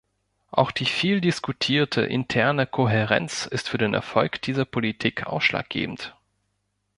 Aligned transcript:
Auch 0.49 0.71
die 0.71 0.87
viel 0.87 1.21
diskutierte 1.21 2.01
interne 2.01 2.65
Kohärenz 2.65 3.45
ist 3.45 3.69
für 3.69 3.77
den 3.77 3.93
Erfolg 3.93 4.41
dieser 4.41 4.65
Politik 4.65 5.27
ausschlaggebend. 5.27 6.15